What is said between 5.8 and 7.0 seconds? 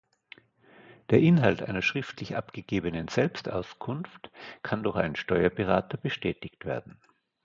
bestätigt werden.